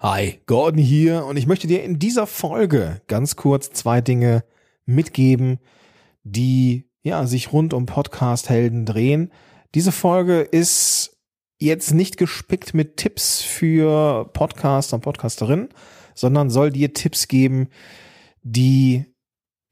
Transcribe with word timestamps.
Hi, 0.00 0.40
Gordon 0.46 0.78
hier 0.78 1.24
und 1.24 1.36
ich 1.36 1.48
möchte 1.48 1.66
dir 1.66 1.82
in 1.82 1.98
dieser 1.98 2.28
Folge 2.28 3.02
ganz 3.08 3.34
kurz 3.34 3.70
zwei 3.70 4.00
Dinge 4.00 4.44
mitgeben, 4.86 5.58
die 6.22 6.88
ja 7.02 7.26
sich 7.26 7.52
rund 7.52 7.74
um 7.74 7.86
Podcast 7.86 8.48
Helden 8.48 8.86
drehen. 8.86 9.32
Diese 9.74 9.90
Folge 9.90 10.42
ist 10.42 11.18
jetzt 11.58 11.94
nicht 11.94 12.16
gespickt 12.16 12.74
mit 12.74 12.96
Tipps 12.96 13.42
für 13.42 14.30
Podcaster 14.34 14.94
und 14.94 15.00
Podcasterinnen, 15.00 15.68
sondern 16.14 16.48
soll 16.48 16.70
dir 16.70 16.94
Tipps 16.94 17.26
geben, 17.26 17.66
die 18.44 19.04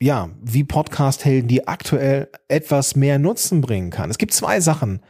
ja, 0.02 0.30
wie 0.43 0.64
Podcast 0.64 1.24
Helden, 1.24 1.46
die 1.46 1.68
aktuell 1.68 2.30
etwas 2.48 2.96
mehr 2.96 3.20
Nutzen 3.20 3.61
bringen 3.61 3.90
kann. 3.90 4.11
Es 4.11 4.18
gibt 4.18 4.34
zwei 4.34 4.58
Sachen, 4.61 5.04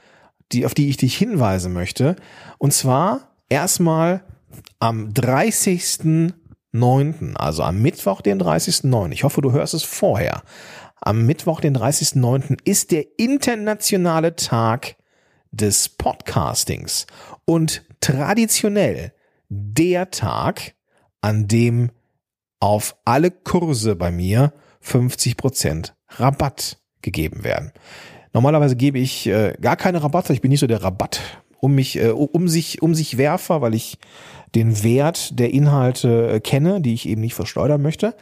die 0.53 0.67
auf 0.67 0.75
die 0.75 0.91
ich 0.91 0.99
dich 0.99 1.17
hinweisen 1.17 1.73
möchte 1.73 2.17
und 2.59 2.75
zwar 2.75 3.35
erstmal 3.49 4.23
am 4.79 5.11
30.09., 5.11 7.37
also 7.37 7.63
am 7.63 7.81
Mittwoch, 7.81 8.21
den 8.21 8.41
30.09., 8.41 9.13
ich 9.13 9.25
hoffe, 9.25 9.41
du 9.41 9.53
hörst 9.53 9.75
es 9.75 9.83
vorher, 9.83 10.43
am 11.01 11.27
Mittwoch, 11.27 11.61
den 11.61 11.77
30.09., 11.77 12.59
ist 12.65 12.91
der 12.91 13.05
internationale 13.19 14.37
Tag 14.37 14.97
des 15.51 15.89
Podcastings 15.89 17.07
und 17.45 17.83
traditionell 18.01 19.13
der 19.49 20.11
Tag, 20.11 20.75
an 21.21 21.49
dem 21.49 21.91
auf 22.61 22.97
alle 23.05 23.31
Kurse 23.31 23.97
bei 23.97 24.11
mir 24.11 24.53
50% 24.83 25.93
Rabatt 26.09 26.79
gegeben 27.03 27.45
werden. 27.45 27.73
Normalerweise 28.33 28.77
gebe 28.77 28.99
ich 28.99 29.27
äh, 29.27 29.55
gar 29.61 29.77
keine 29.77 30.03
Rabatte, 30.03 30.33
ich 30.33 30.41
bin 30.41 30.51
nicht 30.51 30.61
so 30.61 30.67
der 30.67 30.83
Rabatt 30.83 31.21
um 31.61 31.75
mich 31.75 31.97
äh, 31.97 32.11
um 32.11 32.49
sich 32.49 32.83
um 32.83 32.95
sich 32.95 33.19
Werfer, 33.19 33.61
weil 33.61 33.75
ich 33.75 33.99
den 34.55 34.83
Wert 34.83 35.39
der 35.39 35.53
Inhalte 35.53 36.29
äh, 36.29 36.41
kenne, 36.41 36.81
die 36.81 36.95
ich 36.95 37.09
eben 37.09 37.21
nicht 37.21 37.35
versteuern 37.35 37.83
möchte. 37.83 38.15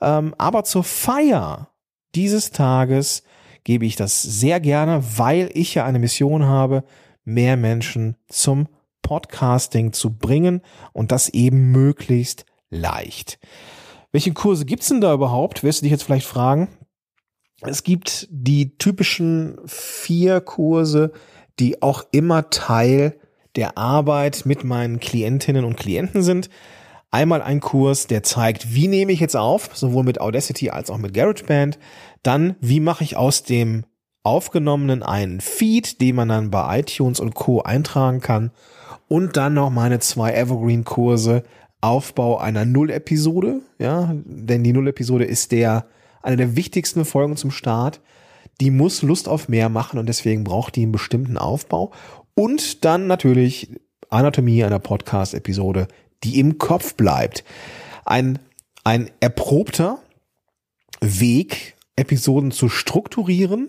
Ähm, 0.00 0.34
aber 0.38 0.64
zur 0.64 0.84
Feier 0.84 1.70
dieses 2.14 2.50
Tages 2.50 3.22
gebe 3.64 3.86
ich 3.86 3.96
das 3.96 4.22
sehr 4.22 4.60
gerne, 4.60 5.02
weil 5.16 5.50
ich 5.54 5.74
ja 5.74 5.84
eine 5.84 5.98
Mission 5.98 6.44
habe, 6.44 6.84
mehr 7.24 7.56
Menschen 7.56 8.16
zum 8.28 8.68
Podcasting 9.02 9.92
zu 9.92 10.16
bringen 10.16 10.62
und 10.92 11.12
das 11.12 11.28
eben 11.28 11.70
möglichst 11.70 12.44
leicht. 12.70 13.38
Welche 14.12 14.32
Kurse 14.32 14.64
gibt's 14.64 14.88
denn 14.88 15.00
da 15.00 15.14
überhaupt? 15.14 15.62
Wirst 15.62 15.80
du 15.80 15.84
dich 15.84 15.92
jetzt 15.92 16.04
vielleicht 16.04 16.26
fragen. 16.26 16.68
Es 17.62 17.82
gibt 17.84 18.28
die 18.30 18.76
typischen 18.76 19.58
vier 19.66 20.40
Kurse, 20.40 21.12
die 21.58 21.82
auch 21.82 22.04
immer 22.10 22.50
Teil 22.50 23.16
der 23.56 23.76
Arbeit 23.76 24.46
mit 24.46 24.64
meinen 24.64 25.00
Klientinnen 25.00 25.64
und 25.64 25.76
Klienten 25.76 26.22
sind. 26.22 26.48
Einmal 27.10 27.42
ein 27.42 27.60
Kurs, 27.60 28.06
der 28.06 28.22
zeigt, 28.22 28.74
wie 28.74 28.88
nehme 28.88 29.12
ich 29.12 29.20
jetzt 29.20 29.36
auf, 29.36 29.70
sowohl 29.74 30.04
mit 30.04 30.20
Audacity 30.20 30.70
als 30.70 30.88
auch 30.90 30.96
mit 30.96 31.12
GarageBand. 31.12 31.78
Dann, 32.22 32.56
wie 32.60 32.80
mache 32.80 33.04
ich 33.04 33.16
aus 33.16 33.42
dem 33.42 33.84
aufgenommenen 34.22 35.02
einen 35.02 35.40
Feed, 35.40 36.00
den 36.00 36.16
man 36.16 36.28
dann 36.28 36.50
bei 36.50 36.80
iTunes 36.80 37.20
und 37.20 37.34
Co. 37.34 37.62
eintragen 37.62 38.20
kann. 38.20 38.50
Und 39.08 39.36
dann 39.36 39.54
noch 39.54 39.70
meine 39.70 39.98
zwei 39.98 40.32
Evergreen-Kurse, 40.32 41.42
Aufbau 41.82 42.38
einer 42.38 42.64
Null-Episode, 42.64 43.60
ja, 43.78 44.12
denn 44.14 44.62
die 44.62 44.72
Null-Episode 44.72 45.24
ist 45.24 45.52
der, 45.52 45.86
eine 46.22 46.36
der 46.36 46.56
wichtigsten 46.56 47.04
Folgen 47.04 47.36
zum 47.36 47.50
Start. 47.50 48.00
Die 48.62 48.70
muss 48.70 49.02
Lust 49.02 49.28
auf 49.28 49.48
mehr 49.48 49.68
machen 49.68 49.98
und 49.98 50.08
deswegen 50.08 50.44
braucht 50.44 50.76
die 50.76 50.82
einen 50.82 50.92
bestimmten 50.92 51.36
Aufbau. 51.36 51.90
Und 52.34 52.84
dann 52.84 53.08
natürlich 53.08 53.70
Anatomie 54.08 54.62
einer 54.62 54.78
Podcast-Episode, 54.78 55.88
die 56.22 56.38
im 56.38 56.58
Kopf 56.58 56.94
bleibt. 56.94 57.42
Ein, 58.04 58.38
ein 58.84 59.10
erprobter 59.18 59.98
Weg, 61.00 61.74
Episoden 61.96 62.52
zu 62.52 62.68
strukturieren 62.68 63.68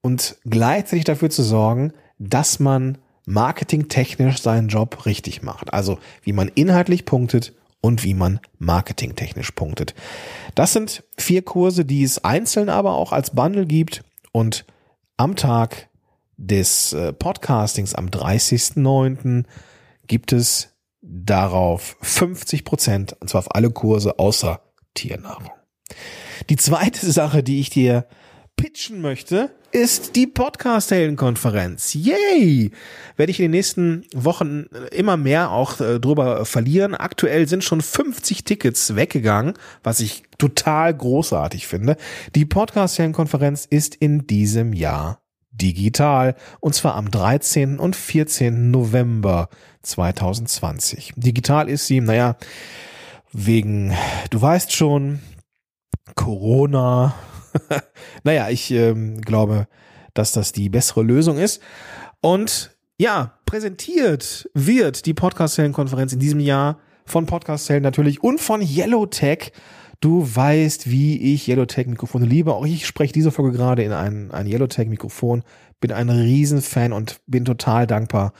und 0.00 0.38
gleichzeitig 0.44 1.04
dafür 1.04 1.30
zu 1.30 1.44
sorgen, 1.44 1.92
dass 2.18 2.58
man 2.58 2.98
marketingtechnisch 3.26 4.42
seinen 4.42 4.66
Job 4.66 5.06
richtig 5.06 5.44
macht. 5.44 5.72
Also 5.72 6.00
wie 6.24 6.32
man 6.32 6.48
inhaltlich 6.48 7.04
punktet 7.04 7.52
und 7.84 8.02
wie 8.02 8.14
man 8.14 8.40
marketingtechnisch 8.58 9.50
punktet. 9.50 9.94
Das 10.54 10.72
sind 10.72 11.04
vier 11.18 11.42
Kurse, 11.42 11.84
die 11.84 12.02
es 12.02 12.24
einzeln 12.24 12.70
aber 12.70 12.94
auch 12.94 13.12
als 13.12 13.32
Bundle 13.32 13.66
gibt 13.66 14.02
und 14.32 14.64
am 15.18 15.36
Tag 15.36 15.90
des 16.38 16.94
äh, 16.94 17.12
Podcastings 17.12 17.94
am 17.94 18.06
30.09. 18.06 19.44
gibt 20.06 20.32
es 20.32 20.70
darauf 21.02 21.98
50 22.00 22.64
Prozent, 22.64 23.16
und 23.20 23.28
zwar 23.28 23.40
auf 23.40 23.54
alle 23.54 23.70
Kurse 23.70 24.18
außer 24.18 24.62
Tiernahrung. 24.94 25.50
Die 26.48 26.56
zweite 26.56 27.04
Sache, 27.12 27.42
die 27.42 27.60
ich 27.60 27.68
dir 27.68 28.06
pitchen 28.56 29.00
möchte, 29.00 29.50
ist 29.72 30.16
die 30.16 30.26
Podcast-Helden-Konferenz. 30.26 31.94
Yay! 31.94 32.70
Werde 33.16 33.30
ich 33.30 33.40
in 33.40 33.44
den 33.44 33.50
nächsten 33.50 34.06
Wochen 34.14 34.66
immer 34.92 35.16
mehr 35.16 35.50
auch 35.50 35.80
äh, 35.80 35.98
drüber 35.98 36.44
verlieren. 36.44 36.94
Aktuell 36.94 37.48
sind 37.48 37.64
schon 37.64 37.80
50 37.80 38.44
Tickets 38.44 38.94
weggegangen, 38.94 39.54
was 39.82 40.00
ich 40.00 40.22
total 40.38 40.94
großartig 40.94 41.66
finde. 41.66 41.96
Die 42.34 42.44
Podcast-Helden-Konferenz 42.44 43.66
ist 43.68 43.94
in 43.94 44.26
diesem 44.26 44.72
Jahr 44.72 45.20
digital 45.50 46.34
und 46.60 46.74
zwar 46.74 46.94
am 46.94 47.10
13. 47.10 47.78
und 47.78 47.96
14. 47.96 48.70
November 48.70 49.48
2020. 49.82 51.14
Digital 51.16 51.68
ist 51.68 51.86
sie, 51.86 52.00
naja, 52.00 52.36
wegen, 53.32 53.92
du 54.30 54.40
weißt 54.40 54.72
schon, 54.72 55.20
Corona. 56.14 57.14
naja, 58.24 58.48
ich 58.50 58.70
ähm, 58.70 59.20
glaube, 59.20 59.66
dass 60.14 60.32
das 60.32 60.52
die 60.52 60.68
bessere 60.68 61.02
Lösung 61.02 61.38
ist. 61.38 61.60
Und 62.20 62.76
ja, 62.96 63.38
präsentiert 63.46 64.48
wird 64.54 65.06
die 65.06 65.14
Podcast-Zellen-Konferenz 65.14 66.12
in 66.12 66.20
diesem 66.20 66.40
Jahr 66.40 66.78
von 67.04 67.26
Podcast-Zellen 67.26 67.82
natürlich 67.82 68.22
und 68.22 68.40
von 68.40 68.62
Yellowtech. 68.62 69.52
Du 70.00 70.22
weißt, 70.22 70.90
wie 70.90 71.34
ich 71.34 71.48
Yellowtech-Mikrofone 71.48 72.26
liebe. 72.26 72.54
Auch 72.54 72.66
ich 72.66 72.86
spreche 72.86 73.12
diese 73.12 73.30
Folge 73.30 73.56
gerade 73.56 73.82
in 73.82 73.92
ein, 73.92 74.30
ein 74.30 74.46
Yellowtech-Mikrofon. 74.46 75.42
Bin 75.80 75.92
ein 75.92 76.08
Riesenfan 76.10 76.92
und 76.92 77.20
bin 77.26 77.44
total 77.44 77.86
dankbar, 77.86 78.32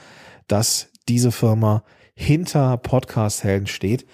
dass 0.47 0.89
diese 1.07 1.31
Firma 1.31 1.83
hinter 2.15 2.77
Podcast-Helden 2.77 3.67
steht. 3.67 4.05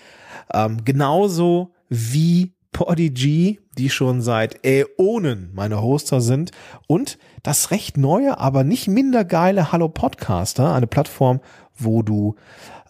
Ähm, 0.54 0.84
genauso 0.84 1.74
wie 1.88 2.54
Podigy, 2.72 3.60
die 3.78 3.90
schon 3.90 4.22
seit 4.22 4.66
Äonen 4.66 5.52
meine 5.54 5.82
Hoster 5.82 6.22
sind 6.22 6.52
und 6.88 7.18
das 7.44 7.72
recht 7.72 7.98
neue, 7.98 8.40
aber 8.40 8.64
nicht 8.64 8.88
minder 8.88 9.26
geile 9.26 9.72
Hallo 9.72 9.90
Podcaster, 9.90 10.74
eine 10.74 10.88
Plattform, 10.88 11.42
wo 11.76 12.02
du 12.02 12.36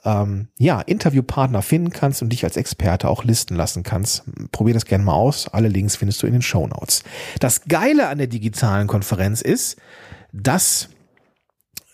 ähm, 0.04 0.50
ja 0.58 0.82
Interviewpartner 0.82 1.62
finden 1.62 1.92
kannst 1.92 2.22
und 2.22 2.30
dich 2.30 2.44
als 2.44 2.58
Experte 2.58 3.10
auch 3.10 3.24
listen 3.24 3.56
lassen 3.56 3.84
kannst. 3.84 4.24
Probier 4.52 4.74
das 4.74 4.86
gerne 4.86 5.04
mal 5.04 5.14
aus. 5.14 5.48
Alle 5.48 5.68
Links 5.68 5.96
findest 5.96 6.22
du 6.24 6.28
in 6.28 6.34
den 6.34 6.42
Show 6.42 6.68
Notes. 6.68 7.04
Das 7.40 7.66
Geile 7.66 8.08
an 8.08 8.18
der 8.18 8.28
digitalen 8.28 8.88
Konferenz 8.88 9.42
ist, 9.42 9.78
dass 10.32 10.90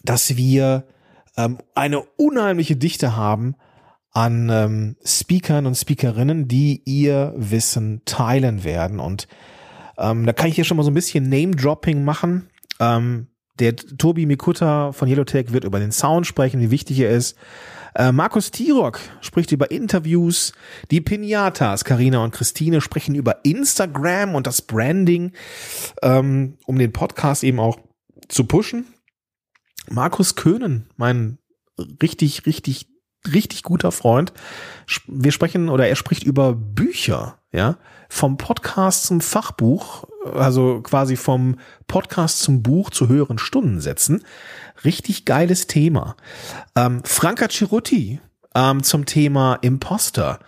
dass 0.03 0.37
wir 0.37 0.85
ähm, 1.35 1.57
eine 1.75 2.01
unheimliche 2.01 2.75
Dichte 2.75 3.15
haben 3.15 3.55
an 4.17 4.49
ähm, 4.49 4.95
Speakern 5.05 5.67
und 5.67 5.75
Speakerinnen, 5.75 6.47
die 6.47 6.81
ihr 6.85 7.35
Wissen 7.37 8.01
teilen 8.05 8.63
werden. 8.63 8.99
Und 8.99 9.27
ähm, 9.95 10.25
da 10.25 10.33
kann 10.33 10.49
ich 10.49 10.55
hier 10.55 10.63
schon 10.63 10.75
mal 10.75 10.81
so 10.81 10.89
ein 10.89 10.95
bisschen 10.95 11.29
Name-Dropping 11.29 12.03
machen. 12.03 12.49
Ähm, 12.79 13.27
der 13.59 13.75
Tobi 13.75 14.25
Mikutta 14.25 14.91
von 14.91 15.07
Yellowtech 15.07 15.53
wird 15.53 15.65
über 15.65 15.79
den 15.79 15.91
Sound 15.91 16.25
sprechen, 16.25 16.59
wie 16.59 16.71
wichtig 16.71 16.99
er 16.99 17.11
ist. 17.11 17.37
Äh, 17.93 18.11
Markus 18.11 18.49
Tirock 18.49 18.99
spricht 19.21 19.51
über 19.51 19.69
Interviews. 19.69 20.51
Die 20.89 21.01
Pinatas, 21.01 21.85
Karina 21.85 22.23
und 22.23 22.33
Christine, 22.33 22.81
sprechen 22.81 23.13
über 23.13 23.45
Instagram 23.45 24.33
und 24.33 24.47
das 24.47 24.63
Branding, 24.63 25.31
ähm, 26.01 26.57
um 26.65 26.79
den 26.79 26.91
Podcast 26.91 27.43
eben 27.43 27.59
auch 27.59 27.77
zu 28.29 28.45
pushen. 28.45 28.87
Markus 29.87 30.33
Köhnen, 30.33 30.89
mein 30.95 31.37
richtig, 32.01 32.47
richtig 32.47 32.96
richtig 33.33 33.63
guter 33.63 33.91
Freund. 33.91 34.33
Wir 35.07 35.31
sprechen 35.31 35.69
oder 35.69 35.87
er 35.87 35.95
spricht 35.95 36.23
über 36.23 36.53
Bücher, 36.53 37.37
ja, 37.51 37.77
vom 38.09 38.37
Podcast 38.37 39.05
zum 39.05 39.21
Fachbuch, 39.21 40.05
also 40.33 40.81
quasi 40.81 41.15
vom 41.15 41.57
Podcast 41.87 42.39
zum 42.39 42.63
Buch 42.63 42.89
zu 42.89 43.07
höheren 43.07 43.37
Stundensätzen. 43.37 44.23
Richtig 44.83 45.25
geiles 45.25 45.67
Thema. 45.67 46.15
Ähm, 46.75 47.01
Franka 47.03 47.49
Ciruti 47.49 48.19
ähm, 48.55 48.83
zum 48.83 49.05
Thema 49.05 49.55
Imposter. 49.61 50.39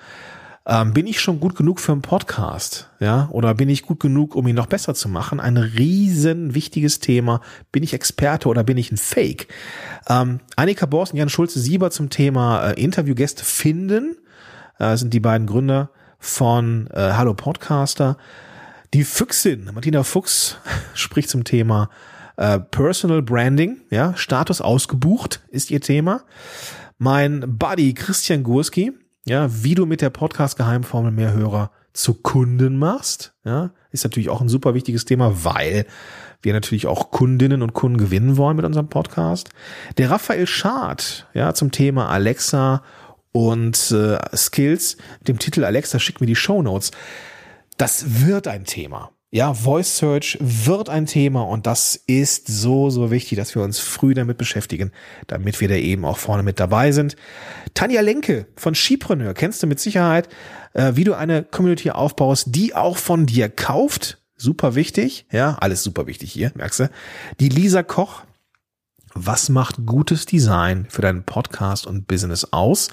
Ähm, 0.71 0.93
bin 0.93 1.07
ich 1.07 1.19
schon 1.19 1.39
gut 1.39 1.55
genug 1.55 1.79
für 1.79 1.93
einen 1.93 2.03
Podcast? 2.03 2.91
Ja, 2.99 3.27
oder 3.31 3.55
bin 3.55 3.69
ich 3.69 3.81
gut 3.81 3.99
genug, 3.99 4.35
um 4.35 4.47
ihn 4.47 4.55
noch 4.55 4.67
besser 4.67 4.93
zu 4.93 5.09
machen? 5.09 5.39
Ein 5.39 5.57
riesen 5.57 6.53
wichtiges 6.53 6.99
Thema. 6.99 7.41
Bin 7.71 7.81
ich 7.81 7.95
Experte 7.95 8.47
oder 8.47 8.63
bin 8.63 8.77
ich 8.77 8.91
ein 8.91 8.97
Fake? 8.97 9.47
Ähm, 10.07 10.41
Annika 10.55 10.85
Borsten, 10.85 11.17
Jan 11.17 11.29
Schulze-Sieber 11.29 11.89
zum 11.89 12.11
Thema 12.11 12.69
äh, 12.69 12.83
Interviewgäste 12.83 13.43
finden, 13.43 14.15
äh, 14.77 14.95
sind 14.95 15.11
die 15.11 15.19
beiden 15.19 15.47
Gründer 15.47 15.89
von 16.19 16.87
äh, 16.93 17.13
Hallo 17.13 17.33
Podcaster. 17.33 18.17
Die 18.93 19.05
Füchsin, 19.05 19.71
Martina 19.73 20.03
Fuchs, 20.03 20.57
spricht 20.93 21.31
zum 21.31 21.45
Thema 21.45 21.89
äh, 22.37 22.59
Personal 22.59 23.23
Branding, 23.23 23.77
ja, 23.89 24.15
Status 24.15 24.61
ausgebucht 24.61 25.41
ist 25.49 25.71
ihr 25.71 25.81
Thema. 25.81 26.21
Mein 26.99 27.57
Buddy 27.57 27.95
Christian 27.95 28.43
Gurski, 28.43 28.93
ja, 29.25 29.47
wie 29.63 29.75
du 29.75 29.85
mit 29.85 30.01
der 30.01 30.09
Podcast-Geheimformel 30.09 31.11
mehr 31.11 31.33
Hörer 31.33 31.71
zu 31.93 32.13
Kunden 32.13 32.77
machst, 32.77 33.33
ja, 33.43 33.71
ist 33.91 34.03
natürlich 34.03 34.29
auch 34.29 34.41
ein 34.41 34.49
super 34.49 34.73
wichtiges 34.73 35.05
Thema, 35.05 35.43
weil 35.43 35.85
wir 36.41 36.53
natürlich 36.53 36.87
auch 36.87 37.11
Kundinnen 37.11 37.61
und 37.61 37.73
Kunden 37.73 37.97
gewinnen 37.97 38.37
wollen 38.37 38.55
mit 38.55 38.65
unserem 38.65 38.89
Podcast. 38.89 39.49
Der 39.97 40.09
Raphael 40.09 40.47
Schad, 40.47 41.27
ja, 41.33 41.53
zum 41.53 41.71
Thema 41.71 42.09
Alexa 42.09 42.83
und 43.31 43.91
äh, 43.91 44.17
Skills, 44.35 44.97
dem 45.27 45.39
Titel 45.39 45.63
Alexa, 45.63 45.99
schick 45.99 46.21
mir 46.21 46.27
die 46.27 46.35
Show 46.35 46.61
Notes. 46.61 46.91
Das 47.77 48.25
wird 48.25 48.47
ein 48.47 48.65
Thema. 48.65 49.11
Ja, 49.31 49.53
Voice 49.53 49.97
Search 49.97 50.39
wird 50.41 50.89
ein 50.89 51.05
Thema 51.05 51.43
und 51.43 51.67
das 51.67 51.95
ist 51.95 52.47
so, 52.47 52.89
so 52.89 53.11
wichtig, 53.11 53.37
dass 53.37 53.53
wir 53.53 53.61
uns 53.61 53.77
früh 53.77 54.15
damit 54.15 54.39
beschäftigen, 54.39 54.91
damit 55.27 55.61
wir 55.61 55.67
da 55.67 55.75
eben 55.75 56.03
auch 56.03 56.17
vorne 56.17 56.41
mit 56.41 56.59
dabei 56.59 56.91
sind. 56.91 57.15
Tanja 57.75 58.01
Lenke 58.01 58.47
von 58.55 58.73
Skipreneur 58.73 59.35
kennst 59.35 59.61
du 59.61 59.67
mit 59.67 59.79
Sicherheit, 59.79 60.29
äh, 60.73 60.93
wie 60.95 61.03
du 61.03 61.13
eine 61.13 61.43
Community 61.43 61.91
aufbaust, 61.91 62.47
die 62.55 62.73
auch 62.73 62.97
von 62.97 63.27
dir 63.27 63.49
kauft. 63.49 64.17
Super 64.35 64.73
wichtig, 64.73 65.27
ja, 65.31 65.57
alles 65.59 65.83
super 65.83 66.07
wichtig 66.07 66.31
hier, 66.31 66.51
merkst 66.55 66.79
du. 66.79 66.89
Die 67.39 67.49
Lisa 67.49 67.83
Koch, 67.83 68.23
was 69.25 69.49
macht 69.49 69.85
gutes 69.85 70.25
Design 70.25 70.85
für 70.89 71.01
deinen 71.01 71.23
Podcast 71.23 71.85
und 71.85 72.07
Business 72.07 72.47
aus? 72.51 72.89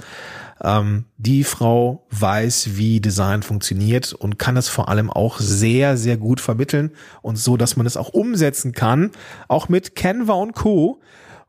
Ähm, 0.63 1.05
die 1.19 1.45
Frau 1.45 2.07
weiß, 2.11 2.71
wie 2.77 3.01
Design 3.01 3.43
funktioniert 3.43 4.13
und 4.13 4.39
kann 4.39 4.57
es 4.57 4.69
vor 4.69 4.89
allem 4.89 5.11
auch 5.11 5.39
sehr, 5.39 5.97
sehr 5.97 6.17
gut 6.17 6.41
vermitteln 6.41 6.91
und 7.23 7.37
so, 7.37 7.57
dass 7.57 7.77
man 7.77 7.87
es 7.87 7.97
auch 7.97 8.09
umsetzen 8.09 8.73
kann, 8.73 9.13
auch 9.49 9.69
mit 9.69 9.95
Canva 9.95 10.35
und 10.35 10.55
Co. 10.55 11.01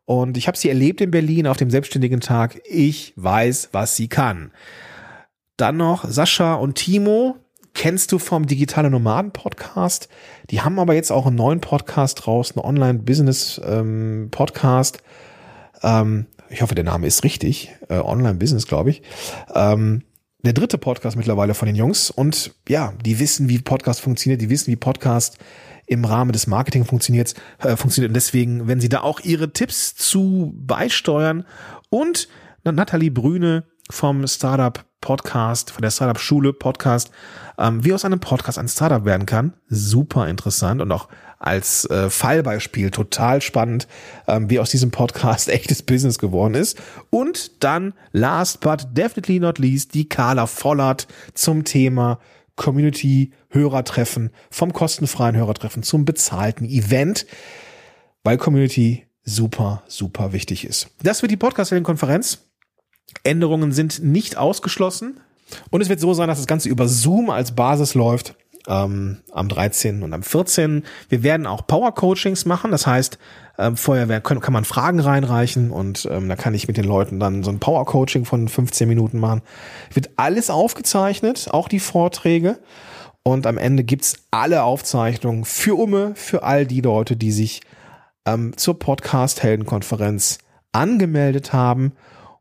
Und 0.06 0.38
ich 0.38 0.48
habe 0.48 0.58
sie 0.58 0.70
erlebt 0.70 1.02
in 1.02 1.12
Berlin 1.12 1.48
auf 1.48 1.58
dem 1.58 1.72
Selbstständigen 1.72 2.22
Tag. 2.22 2.62
Ich 2.66 3.14
weiß, 3.16 3.70
was 3.72 3.96
sie 3.96 4.08
kann. 4.08 4.52
Dann 5.58 5.78
noch 5.78 6.06
Sascha 6.08 6.54
und 6.54 6.76
Timo, 6.76 7.38
kennst 7.78 8.12
du 8.12 8.18
vom 8.18 8.48
Digitale 8.48 8.90
Nomaden 8.90 9.32
Podcast. 9.32 10.10
Die 10.50 10.62
haben 10.62 10.80
aber 10.80 10.96
jetzt 10.96 11.12
auch 11.12 11.28
einen 11.28 11.36
neuen 11.36 11.62
Podcast 11.62 12.26
raus, 12.26 12.54
einen 12.58 12.66
Online-Business 12.66 13.62
ähm, 13.64 14.30
Podcast. 14.32 15.04
Ähm, 15.84 16.26
ich 16.50 16.64
hoffe, 16.64 16.74
der 16.74 16.84
Name 16.84 17.06
ist 17.06 17.24
richtig, 17.24 17.76
äh, 17.88 18.00
Online-Business, 18.00 18.66
glaube 18.66 18.90
ich. 18.90 19.04
Ähm, 19.54 20.02
der 20.44 20.54
dritte 20.54 20.80
Podcast 20.80 21.18
mittlerweile 21.18 21.54
von 21.54 21.68
den 21.68 21.76
Jungs 21.76 22.10
und 22.10 22.56
ja, 22.68 22.94
die 23.06 23.20
wissen, 23.20 23.48
wie 23.48 23.60
Podcast 23.60 24.02
funktioniert, 24.02 24.42
die 24.42 24.50
wissen, 24.50 24.72
wie 24.72 24.76
Podcast 24.76 25.38
im 25.86 26.04
Rahmen 26.04 26.32
des 26.32 26.48
Marketing 26.48 26.84
funktioniert, 26.84 27.36
äh, 27.60 27.76
funktioniert 27.76 28.10
und 28.10 28.16
deswegen, 28.16 28.68
wenn 28.68 28.82
sie 28.82 28.90
da 28.90 29.02
auch 29.02 29.20
ihre 29.20 29.54
Tipps 29.54 29.96
zu 29.96 30.52
beisteuern 30.58 31.46
und 31.90 32.28
Nathalie 32.64 33.12
Brüne 33.12 33.66
vom 33.90 34.28
Startup 34.28 34.84
Podcast, 35.02 35.72
von 35.72 35.82
der 35.82 35.92
Startup 35.92 36.20
Schule 36.20 36.54
Podcast, 36.54 37.12
ähm, 37.58 37.84
wie 37.84 37.94
aus 37.94 38.06
einem 38.06 38.20
Podcast 38.20 38.58
ein 38.58 38.68
Startup 38.68 39.06
werden 39.06 39.26
kann. 39.26 39.54
Super 39.70 40.28
interessant 40.28 40.82
und 40.82 40.92
auch 40.92 41.08
als 41.40 41.86
äh, 41.86 42.10
Fallbeispiel 42.10 42.90
total 42.92 43.42
spannend, 43.42 43.88
ähm, 44.28 44.50
wie 44.50 44.60
aus 44.60 44.72
diesem 44.72 44.92
Podcast 44.92 45.50
echtes 45.50 45.84
Business 45.84 46.18
geworden 46.18 46.56
ist. 46.56 46.78
Und 47.10 47.64
dann 47.64 47.94
last 48.12 48.60
but 48.62 48.88
definitely 48.92 49.40
not 49.40 49.60
least 49.60 49.94
die 49.94 50.10
Carla 50.10 50.48
Vollert 50.48 51.08
zum 51.34 51.64
Thema 51.64 52.20
Community 52.56 53.34
Hörertreffen 53.50 54.32
vom 54.50 54.74
kostenfreien 54.74 55.36
Hörertreffen 55.36 55.84
zum 55.84 56.06
bezahlten 56.06 56.66
Event, 56.66 57.28
weil 58.24 58.38
Community 58.38 59.06
super, 59.24 59.84
super 59.88 60.34
wichtig 60.34 60.66
ist. 60.66 60.90
Das 61.04 61.22
wird 61.22 61.32
die 61.32 61.38
Podcast-Konferenz. 61.38 62.47
Änderungen 63.24 63.72
sind 63.72 64.04
nicht 64.04 64.38
ausgeschlossen. 64.38 65.20
Und 65.70 65.82
es 65.82 65.90
wird 65.90 66.00
so 66.00 66.14
sein, 66.14 66.28
dass 66.28 66.40
das 66.40 66.48
Ganze 66.48 66.70
über 66.70 66.88
Zoom 66.88 67.30
als 67.30 67.54
Basis 67.54 67.94
läuft 67.94 68.36
ähm, 68.68 69.18
am 69.32 69.48
13. 69.48 70.04
und 70.04 70.14
am 70.14 70.24
14. 70.24 70.84
Wir 71.10 71.24
werden 71.24 71.48
auch 71.48 71.66
Power 71.66 71.94
Coachings 71.94 72.46
machen. 72.46 72.72
Das 72.72 72.86
heißt, 72.86 73.18
ähm, 73.58 73.78
vorher 73.78 74.22
kann, 74.22 74.42
kann 74.42 74.54
man 74.54 74.66
Fragen 74.66 75.00
reinreichen 75.00 75.72
und 75.72 76.08
ähm, 76.12 76.30
da 76.30 76.36
kann 76.36 76.54
ich 76.54 76.68
mit 76.68 76.78
den 76.78 76.86
Leuten 76.86 77.20
dann 77.20 77.44
so 77.44 77.52
ein 77.52 77.60
Power 77.60 77.86
Coaching 77.86 78.26
von 78.26 78.48
15 78.48 78.88
Minuten 78.88 79.20
machen. 79.20 79.42
Wird 79.94 80.12
alles 80.18 80.50
aufgezeichnet, 80.50 81.48
auch 81.52 81.68
die 81.68 81.80
Vorträge. 81.80 82.60
Und 83.24 83.46
am 83.46 83.58
Ende 83.58 83.84
gibt's 83.84 84.20
alle 84.32 84.64
Aufzeichnungen 84.64 85.44
für 85.44 85.78
Umme, 85.78 86.14
für 86.16 86.44
all 86.44 86.66
die 86.66 86.82
Leute, 86.82 87.18
die 87.18 87.32
sich 87.32 87.62
ähm, 88.26 88.56
zur 88.56 88.80
Podcast-Heldenkonferenz 88.80 90.38
angemeldet 90.72 91.52
haben 91.52 91.94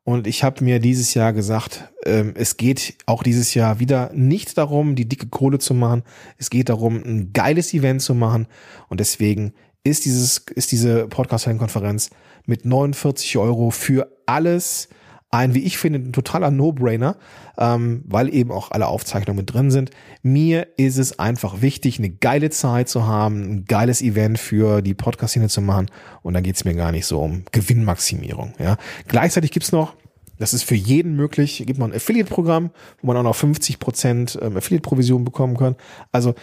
und 0.06 0.28
ich 0.28 0.44
habe 0.44 0.62
mir 0.62 0.78
dieses 0.78 1.14
Jahr 1.14 1.32
gesagt, 1.32 1.92
ähm, 2.04 2.32
es 2.36 2.56
geht 2.56 2.94
auch 3.06 3.24
dieses 3.24 3.54
Jahr 3.54 3.80
wieder 3.80 4.12
nicht 4.14 4.56
darum, 4.56 4.94
die 4.94 5.08
dicke 5.08 5.26
Kohle 5.26 5.58
zu 5.58 5.74
machen. 5.74 6.04
Es 6.38 6.48
geht 6.48 6.68
darum, 6.68 7.02
ein 7.04 7.32
geiles 7.32 7.74
Event 7.74 8.00
zu 8.00 8.14
machen. 8.14 8.46
Und 8.88 9.00
deswegen 9.00 9.52
ist 9.82 10.04
dieses, 10.04 10.38
ist 10.54 10.70
diese 10.70 11.08
Podcast-Konferenz 11.08 12.10
mit 12.44 12.64
49 12.64 13.36
Euro 13.38 13.70
für 13.70 14.08
alles 14.26 14.88
ein, 15.36 15.54
wie 15.54 15.62
ich 15.64 15.78
finde, 15.78 15.98
ein 15.98 16.12
totaler 16.12 16.50
No-Brainer, 16.50 17.16
ähm, 17.58 18.02
weil 18.06 18.32
eben 18.34 18.50
auch 18.50 18.70
alle 18.70 18.86
Aufzeichnungen 18.86 19.38
mit 19.38 19.52
drin 19.52 19.70
sind. 19.70 19.90
Mir 20.22 20.68
ist 20.76 20.98
es 20.98 21.18
einfach 21.18 21.60
wichtig, 21.60 21.98
eine 21.98 22.10
geile 22.10 22.50
Zeit 22.50 22.88
zu 22.88 23.06
haben, 23.06 23.42
ein 23.42 23.64
geiles 23.66 24.02
Event 24.02 24.38
für 24.38 24.82
die 24.82 24.94
Podcast-Szene 24.94 25.48
zu 25.48 25.60
machen 25.60 25.86
und 26.22 26.34
dann 26.34 26.42
geht's 26.42 26.64
mir 26.64 26.74
gar 26.74 26.92
nicht 26.92 27.06
so 27.06 27.20
um 27.20 27.44
Gewinnmaximierung. 27.52 28.54
Ja. 28.58 28.76
Gleichzeitig 29.08 29.50
gibt's 29.50 29.72
noch 29.72 29.94
das 30.38 30.52
ist 30.52 30.64
für 30.64 30.74
jeden 30.74 31.16
möglich. 31.16 31.64
Gibt 31.66 31.78
man 31.78 31.92
ein 31.92 31.96
Affiliate-Programm, 31.96 32.70
wo 33.00 33.06
man 33.06 33.16
auch 33.16 33.22
noch 33.22 33.36
50 33.36 33.78
Prozent 33.78 34.38
ähm, 34.42 34.56
Affiliate-Provision 34.56 35.24
bekommen 35.24 35.56
kann. 35.56 35.76
Also 36.12 36.34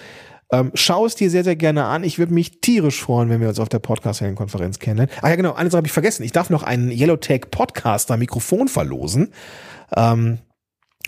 ähm, 0.54 0.72
schau 0.76 1.08
es 1.08 1.16
dir 1.16 1.32
sehr, 1.32 1.44
sehr 1.44 1.56
gerne 1.56 1.86
an. 1.86 2.04
Ich 2.04 2.20
würde 2.20 2.32
mich 2.32 2.62
tierisch 2.62 3.02
freuen, 3.02 3.30
wenn 3.30 3.42
wir 3.42 3.50
uns 3.50 3.60
auf 3.60 3.70
der 3.70 3.80
Podcast-Konferenz 3.80 4.78
kennenlernen. 4.78 5.14
Ah 5.24 5.30
ja, 5.30 5.36
genau, 5.36 5.54
eine 5.54 5.72
Sache 5.72 5.78
habe 5.78 5.88
ich 5.88 5.94
vergessen. 5.94 6.22
Ich 6.22 6.32
darf 6.32 6.52
noch 6.52 6.62
einen 6.62 6.92
Yellowtech 6.92 7.50
Podcaster 7.50 8.18
Mikrofon 8.18 8.68
verlosen. 8.68 9.30
Ähm, 9.98 10.38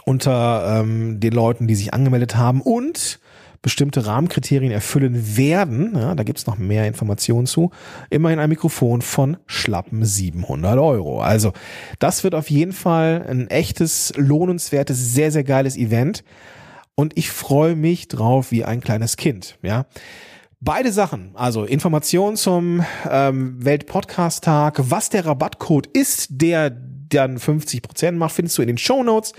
unter 0.04 0.82
ähm, 0.82 1.20
den 1.20 1.34
Leuten, 1.34 1.68
die 1.68 1.76
sich 1.76 1.94
angemeldet 1.94 2.36
haben 2.36 2.60
und 2.62 3.20
bestimmte 3.62 4.06
Rahmenkriterien 4.08 4.72
erfüllen 4.72 5.38
werden, 5.38 5.94
ja, 5.96 6.16
da 6.16 6.24
gibt's 6.24 6.48
noch 6.48 6.58
mehr 6.58 6.88
Informationen 6.88 7.46
zu, 7.46 7.72
immerhin 8.10 8.40
ein 8.40 8.50
Mikrofon 8.50 9.02
von 9.02 9.38
schlappen 9.46 10.06
700 10.06 10.78
Euro. 10.80 11.22
Also 11.22 11.54
das 12.00 12.24
wird 12.24 12.34
auf 12.34 12.50
jeden 12.50 12.74
Fall 12.74 13.26
ein 13.28 13.48
echtes, 13.50 14.12
lohnenswertes, 14.18 15.14
sehr, 15.14 15.32
sehr 15.32 15.44
geiles 15.44 15.78
Event 15.78 16.24
und 16.96 17.18
ich 17.18 17.30
freue 17.30 17.76
mich 17.76 18.08
drauf 18.08 18.52
wie 18.52 18.64
ein 18.64 18.82
kleines 18.82 19.18
Kind. 19.18 19.58
Ja. 19.62 19.86
Beide 20.62 20.92
Sachen, 20.92 21.32
also 21.36 21.66
Informationen 21.66 22.38
zum 22.38 22.84
ähm, 23.10 23.64
Weltpodcast-Tag, 23.64 24.82
was 24.90 25.10
der 25.10 25.26
Rabattcode 25.26 25.88
ist, 25.88 26.28
der 26.32 26.70
dann 26.70 27.38
50% 27.38 28.14
macht, 28.14 28.34
findest 28.34 28.58
du 28.58 28.62
in 28.62 28.70
den 28.70 28.78
Show 28.78 29.04
Notes 29.04 29.34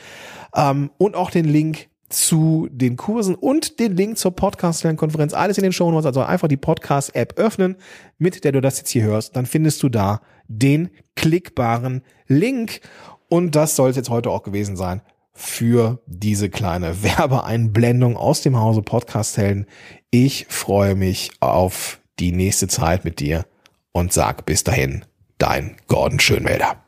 ähm, 0.55 0.91
und 0.99 1.17
auch 1.17 1.31
den 1.31 1.47
Link 1.47 1.89
zu 2.09 2.69
den 2.71 2.97
Kursen 2.97 3.35
und 3.35 3.81
den 3.81 3.97
Link 3.97 4.19
zur 4.19 4.37
Podcast-Lernkonferenz. 4.37 5.35
Alles 5.35 5.59
in 5.59 5.65
den 5.65 5.73
Show 5.73 5.91
Notes. 5.91 6.07
Also 6.07 6.23
einfach 6.23 6.47
die 6.47 6.57
Podcast-App 6.57 7.37
öffnen, 7.37 7.77
mit 8.19 8.45
der 8.45 8.53
du 8.53 8.61
das 8.61 8.79
jetzt 8.79 8.91
hier 8.91 9.03
hörst. 9.03 9.35
Dann 9.35 9.47
findest 9.47 9.83
du 9.83 9.89
da 9.89 10.21
den 10.47 10.91
klickbaren 11.17 12.03
Link. 12.29 12.83
Und 13.29 13.57
das 13.57 13.75
soll 13.75 13.91
es 13.91 13.97
jetzt 13.97 14.11
heute 14.11 14.31
auch 14.31 14.45
gewesen 14.45 14.77
sein 14.77 15.01
für 15.37 16.03
diese 16.07 16.51
kleine 16.51 17.03
Werbeeinblendung 17.03 18.17
aus 18.17 18.41
dem 18.43 18.59
Hause 18.59 18.83
Podcast 18.83 19.37
Helden. 19.37 19.67
Ich 20.11 20.47
freue 20.49 20.95
mich 20.95 21.31
auf 21.41 22.01
die 22.19 22.33
nächste 22.33 22.69
Zeit 22.69 23.05
mit 23.05 23.21
dir 23.21 23.47
und 23.93 24.13
sag 24.13 24.47
bis 24.47 24.65
dahin, 24.65 25.05
dein 25.39 25.77
Gordon 25.87 26.21
Schönwälder. 26.21 26.86